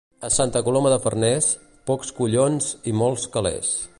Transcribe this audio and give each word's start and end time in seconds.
A 0.27 0.29
Santa 0.35 0.61
Coloma 0.67 0.93
de 0.93 0.97
Farners, 1.03 1.51
pocs 1.91 2.11
collons 2.21 2.73
i 2.93 2.97
molts 3.03 3.29
calés. 3.37 3.73